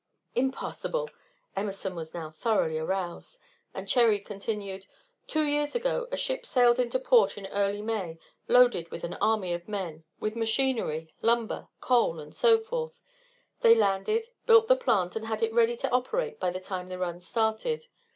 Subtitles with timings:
[0.33, 1.11] "Impossible!"
[1.55, 3.37] Emerson was now thoroughly aroused,
[3.71, 4.87] and Cherry continued:
[5.27, 8.17] "Two years ago a ship sailed into port in early May
[8.47, 12.99] loaded with an army of men, with machinery, lumber, coal, and so forth.
[13.59, 16.97] They landed, built the plant, and had it ready to operate by the time the
[16.97, 17.85] run started.